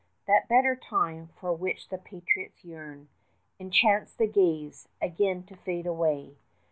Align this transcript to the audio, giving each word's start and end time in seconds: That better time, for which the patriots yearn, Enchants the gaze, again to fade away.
That 0.25 0.49
better 0.49 0.75
time, 0.75 1.27
for 1.39 1.53
which 1.53 1.89
the 1.89 1.99
patriots 1.99 2.65
yearn, 2.65 3.09
Enchants 3.59 4.15
the 4.15 4.25
gaze, 4.25 4.89
again 4.99 5.43
to 5.43 5.55
fade 5.55 5.85
away. 5.85 6.37